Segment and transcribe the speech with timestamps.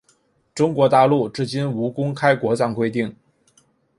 [0.55, 3.15] 中国大陆至今无公开国葬规定。